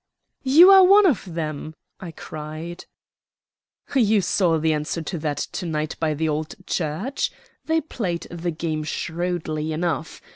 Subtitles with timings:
[0.41, 2.85] "You are one of them?" I cried.
[3.93, 7.31] "You saw the answer to that to night by the old church.
[7.65, 10.19] They played the game shrewdly enough.